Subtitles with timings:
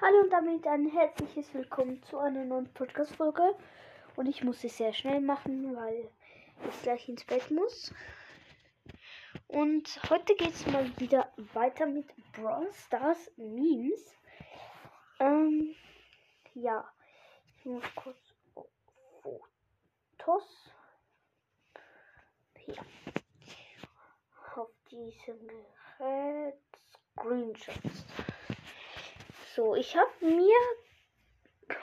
[0.00, 3.54] Hallo und damit ein herzliches Willkommen zu einer neuen Podcast-Folge.
[4.16, 6.10] Und ich muss es sehr schnell machen, weil
[6.68, 7.94] ich gleich ins Bett muss.
[9.46, 14.16] Und heute geht es mal wieder weiter mit Brawl Stars Memes.
[15.20, 15.76] Ähm,
[16.54, 16.84] ja,
[17.46, 18.18] ich muss kurz
[19.22, 20.72] Fotos.
[22.56, 22.84] Hier.
[24.56, 25.38] Auf diesem
[25.98, 26.58] Gerät
[27.14, 28.04] Screenshots.
[29.54, 30.56] So, ich habe mir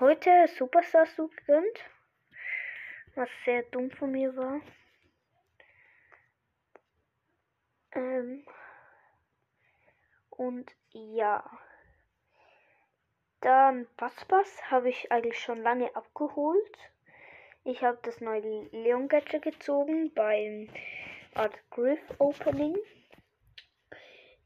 [0.00, 1.78] heute Superstars so gegönnt.
[3.14, 4.60] Was sehr dumm von mir war.
[7.92, 8.44] Ähm,
[10.30, 11.48] und ja.
[13.42, 16.78] Dann Passpass habe ich eigentlich schon lange abgeholt.
[17.62, 20.68] Ich habe das neue Leon Gadget gezogen beim
[21.34, 22.76] Art Griff Opening.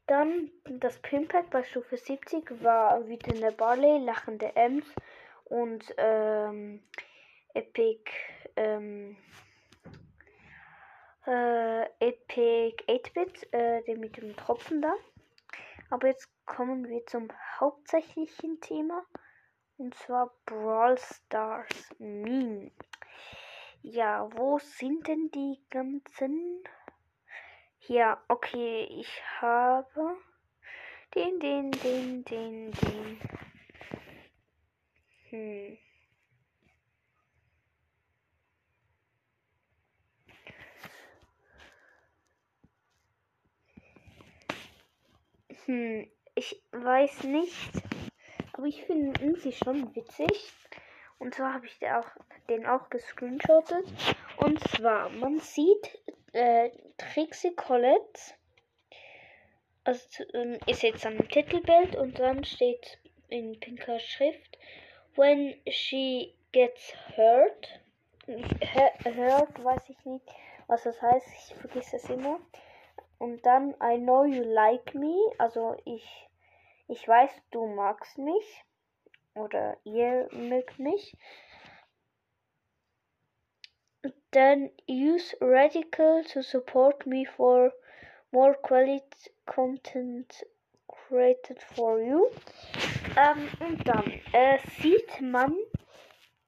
[0.07, 4.85] Dann das Pimpack bei Stufe 70 war wütende Barley, lachende Ems
[5.43, 6.81] und ähm,
[7.53, 8.09] Epic
[8.55, 9.17] ähm,
[11.25, 14.93] äh, Epic 8-Bit, äh, der mit dem Tropfen da.
[15.89, 17.27] Aber jetzt kommen wir zum
[17.59, 19.03] hauptsächlichen Thema
[19.77, 22.71] und zwar Brawl Stars Meme.
[23.81, 26.63] Ja, wo sind denn die ganzen
[27.87, 30.17] ja, okay, ich habe
[31.15, 33.21] den, den, den, den, den.
[35.29, 35.77] Hm.
[45.65, 47.71] Hm, ich weiß nicht,
[48.53, 50.53] aber ich finde sie schon witzig.
[51.19, 52.09] Und zwar habe ich den auch,
[52.47, 53.85] den auch gescreenshottet.
[54.37, 55.99] Und zwar, man sieht
[56.33, 58.33] äh, Trixie Colette.
[59.83, 62.99] Also ähm, ist jetzt am Titelbild und dann steht
[63.29, 64.57] in pinker Schrift
[65.15, 67.79] When she gets hurt.
[68.27, 70.25] Hurt weiß ich nicht,
[70.67, 71.27] was das heißt.
[71.27, 72.39] Ich vergesse es immer.
[73.17, 75.15] Und dann I know you like me.
[75.39, 76.29] Also ich,
[76.87, 78.63] ich weiß, du magst mich.
[79.33, 81.15] Oder ihr mögt mich.
[84.31, 87.71] Then use Radical to support me for
[88.31, 90.43] more quality content
[90.87, 92.29] created for you.
[93.15, 95.55] Ähm, und dann äh, sieht man,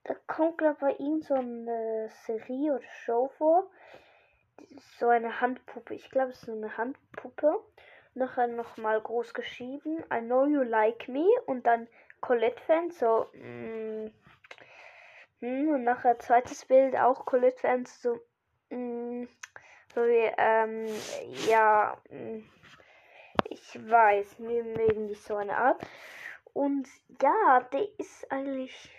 [0.04, 3.70] da kommt glaube bei ihm so eine Serie oder Show vor.
[5.00, 5.96] So eine Handpuppe.
[5.96, 7.60] Ich glaube, es ist so eine Handpuppe.
[8.14, 10.04] Nachher nochmal groß geschrieben.
[10.14, 11.26] I know you like me.
[11.46, 11.88] Und dann
[12.22, 13.00] Colette-Fans.
[13.00, 14.12] So, mm,
[15.40, 18.02] hm, und nachher zweites Bild auch Colette-Fans.
[18.02, 18.20] So,
[18.70, 19.26] mm,
[19.94, 20.88] so wie, ähm,
[21.48, 22.44] ja, mm,
[23.50, 25.82] ich weiß, mir mögen die so eine Art.
[26.54, 26.88] Und
[27.22, 28.92] ja, der ist eigentlich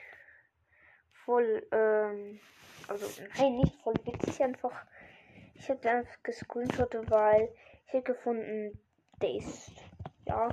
[1.24, 2.40] voll, ähm,
[2.88, 4.86] also nein, nicht voll witzig, einfach.
[5.54, 7.54] Ich hätte einfach gescreenshottet, weil
[7.86, 8.80] ich hätte gefunden,
[9.20, 9.72] der ist,
[10.24, 10.48] ja,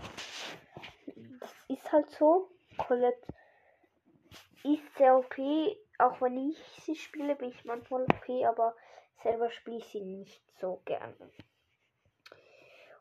[1.40, 2.52] das ist halt so.
[2.78, 3.37] Colette
[4.64, 8.76] ist sehr okay, auch wenn ich sie spiele, bin ich manchmal okay, aber
[9.24, 11.32] selber spiele ich sie nicht so gerne.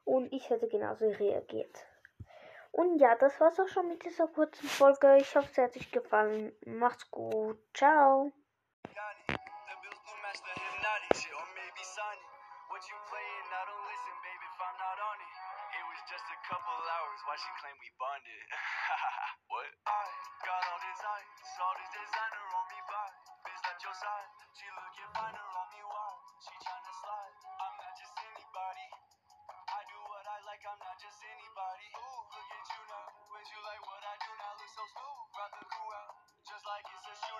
[0.05, 1.77] Und ich hätte genauso reagiert.
[2.72, 5.17] Und ja, das war's auch schon mit dieser kurzen Folge.
[5.17, 6.53] Ich hoffe, es hat euch gefallen.
[6.65, 7.59] Macht's gut.
[7.75, 8.33] Ciao.
[16.06, 17.19] just a couple hours.
[17.26, 18.47] Why she claim we bonded?
[19.50, 19.67] what?
[19.91, 20.06] I
[20.47, 20.62] got
[20.96, 23.12] Saw Shorty designer on me back.
[23.44, 24.31] Bitch, that your side.
[24.56, 26.22] She looking finer on me wide.
[26.40, 27.37] She tryna slide.
[27.60, 28.88] I'm not just anybody.
[29.76, 30.64] I do what I like.
[30.64, 31.88] I'm not just anybody.
[32.00, 33.06] Ooh, look at you now.
[33.28, 35.25] Would you like what I do now, look so smooth.
[35.37, 36.12] Brought the crew out,
[36.48, 37.36] just like it's a shoe.